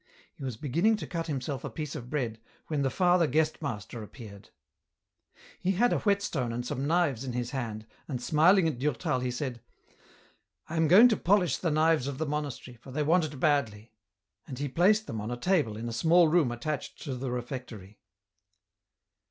[0.33, 4.01] He was beginning to cut himself a piece of bread, when the father guest master
[4.01, 4.49] appeared.
[5.59, 9.29] He had a whetstone and some knives in his hand, and smiling at Durtal, he
[9.29, 9.61] said:
[10.13, 13.93] '* I am going to polish the knives of the monastery, for they want it badly."
[14.47, 17.99] And he placed them on a table in a small room attached to the refectory.